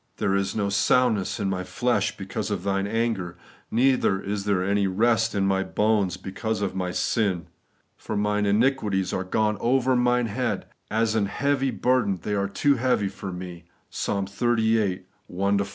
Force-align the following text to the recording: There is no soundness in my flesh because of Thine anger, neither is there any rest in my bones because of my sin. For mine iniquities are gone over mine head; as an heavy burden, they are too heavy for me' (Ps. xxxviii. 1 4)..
There 0.17 0.33
is 0.33 0.55
no 0.55 0.69
soundness 0.69 1.39
in 1.39 1.47
my 1.47 1.63
flesh 1.63 2.17
because 2.17 2.49
of 2.49 2.63
Thine 2.63 2.87
anger, 2.87 3.37
neither 3.69 4.19
is 4.19 4.45
there 4.45 4.63
any 4.63 4.87
rest 4.87 5.35
in 5.35 5.45
my 5.45 5.61
bones 5.61 6.17
because 6.17 6.63
of 6.63 6.73
my 6.73 6.89
sin. 6.89 7.45
For 7.97 8.17
mine 8.17 8.47
iniquities 8.47 9.13
are 9.13 9.23
gone 9.23 9.57
over 9.59 9.95
mine 9.95 10.25
head; 10.25 10.65
as 10.89 11.13
an 11.13 11.27
heavy 11.27 11.69
burden, 11.69 12.17
they 12.23 12.33
are 12.33 12.49
too 12.49 12.77
heavy 12.77 13.09
for 13.09 13.31
me' 13.31 13.65
(Ps. 13.91 14.09
xxxviii. 14.09 15.03
1 15.27 15.57
4).. 15.59 15.67